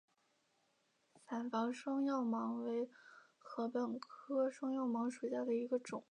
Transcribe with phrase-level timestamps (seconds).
[1.29, 2.89] 伞房双药芒为
[3.37, 5.99] 禾本科双药芒属下的一个种。